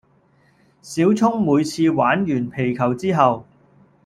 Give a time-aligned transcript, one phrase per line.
[0.81, 3.45] 小聰每次玩完皮球之後